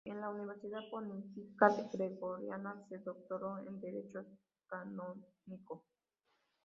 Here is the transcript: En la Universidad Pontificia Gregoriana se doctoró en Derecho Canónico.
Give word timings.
En 0.03 0.19
la 0.19 0.29
Universidad 0.31 0.79
Pontificia 0.89 1.69
Gregoriana 1.93 2.75
se 2.89 2.97
doctoró 2.97 3.59
en 3.59 3.79
Derecho 3.79 4.25
Canónico. 4.65 5.85